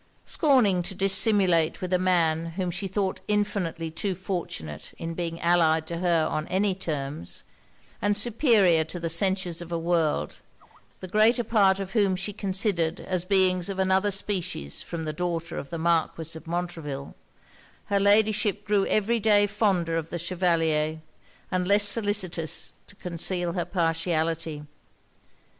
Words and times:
Scorning 0.25 0.81
to 0.85 0.95
dissimulate 0.95 1.79
with 1.79 1.93
a 1.93 1.99
man 1.99 2.47
whom 2.55 2.71
she 2.71 2.87
thought 2.87 3.19
infinitely 3.27 3.91
too 3.91 4.15
fortunate 4.15 4.95
in 4.97 5.13
being 5.13 5.39
allied 5.41 5.85
to 5.85 5.97
her 5.97 6.25
on 6.27 6.47
any 6.47 6.73
terms, 6.73 7.43
and 8.01 8.17
superior 8.17 8.83
to 8.83 8.99
the 8.99 9.09
censures 9.09 9.61
of 9.61 9.71
a 9.71 9.77
world, 9.77 10.37
the 11.01 11.07
greater 11.07 11.43
part 11.43 11.79
of 11.79 11.91
whom 11.93 12.15
she 12.15 12.33
considered 12.33 12.99
as 12.99 13.25
beings 13.25 13.69
of 13.69 13.77
another 13.77 14.09
species 14.09 14.81
from 14.81 15.05
the 15.05 15.13
daughter 15.13 15.55
of 15.55 15.69
the 15.69 15.77
Marquis 15.77 16.35
of 16.35 16.47
Montreville, 16.47 17.13
her 17.85 17.99
Ladyship 17.99 18.65
grew 18.65 18.87
every 18.87 19.19
day 19.19 19.45
fonder 19.45 19.97
of 19.97 20.09
the 20.09 20.17
Chevalier, 20.17 20.99
and 21.51 21.67
less 21.67 21.83
solicitous 21.87 22.73
to 22.87 22.95
conceal 22.95 23.53
her 23.53 23.65
partiality. 23.65 24.63